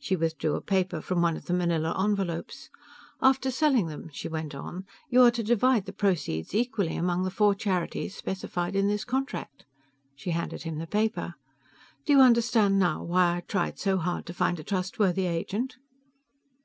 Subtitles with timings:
[0.00, 2.68] She withdrew a paper from one of the manila envelopes.
[3.20, 7.30] "After selling them," she went on, "you are to divide the proceeds equally among the
[7.30, 9.64] four charities specified in this contract."
[10.16, 11.34] She handed him the paper.
[12.04, 15.76] "Do you understand now why I tried so hard to find a trustworthy agent?"